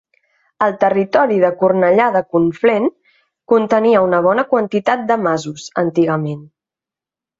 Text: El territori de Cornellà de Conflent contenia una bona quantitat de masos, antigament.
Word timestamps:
El 0.67 0.71
territori 0.83 1.35
de 1.43 1.51
Cornellà 1.59 2.07
de 2.15 2.23
Conflent 2.35 2.87
contenia 3.53 4.01
una 4.07 4.23
bona 4.29 4.47
quantitat 4.55 5.05
de 5.13 5.19
masos, 5.27 5.69
antigament. 5.87 6.43